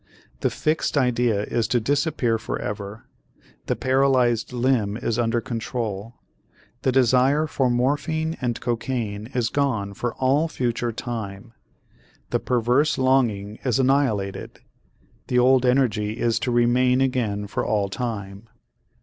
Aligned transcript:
The 0.39 0.49
fixed 0.49 0.97
idea 0.97 1.43
is 1.43 1.67
to 1.67 1.79
disappear 1.79 2.39
forever, 2.39 3.03
the 3.67 3.75
paralyzed 3.75 4.51
limb 4.51 4.97
is 4.97 5.19
under 5.19 5.39
control, 5.41 6.15
the 6.81 6.91
desire 6.91 7.45
for 7.45 7.69
morphine 7.69 8.35
and 8.41 8.59
cocaine 8.59 9.29
is 9.35 9.49
gone 9.49 9.93
for 9.93 10.15
all 10.15 10.47
future 10.47 10.91
time, 10.91 11.53
the 12.31 12.39
perverse 12.39 12.97
longing 12.97 13.59
is 13.63 13.77
annihilated, 13.77 14.61
the 15.27 15.37
old 15.37 15.67
energy 15.67 16.13
is 16.13 16.39
to 16.39 16.51
remain 16.51 16.99
again 16.99 17.45
for 17.45 17.63
all 17.63 17.87
time. 17.87 18.49